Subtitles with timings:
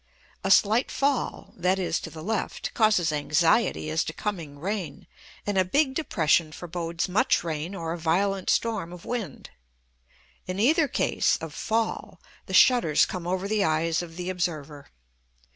[0.43, 5.05] A slight fall (that is, to the left) causes anxiety as to coming rain,
[5.45, 9.51] and a big depression forebodes much rain or a violent storm of wind.
[10.47, 14.87] In either case of "fall," the shutters come over the eyes of the observer.